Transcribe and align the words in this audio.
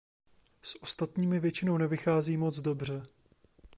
S 0.61 0.81
ostatními 0.83 1.39
většinou 1.39 1.77
nevychází 1.77 2.37
moc 2.37 2.59
dobře. 2.59 3.05